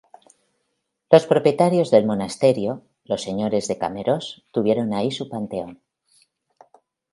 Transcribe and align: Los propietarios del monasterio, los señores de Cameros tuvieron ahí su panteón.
Los 1.11 1.27
propietarios 1.27 1.91
del 1.91 2.07
monasterio, 2.07 2.81
los 3.05 3.21
señores 3.21 3.67
de 3.67 3.77
Cameros 3.77 4.43
tuvieron 4.49 4.95
ahí 4.95 5.11
su 5.11 5.29
panteón. 5.29 5.79